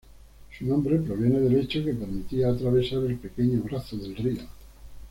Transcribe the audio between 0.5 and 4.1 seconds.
Su nombre proviene del hecho que permitía atravesar el pequeño brazo